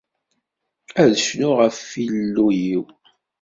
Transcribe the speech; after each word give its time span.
Ad 1.01 1.11
cnuɣ 1.25 1.57
ɣef 1.61 1.79
Yillu-iw. 2.03 2.83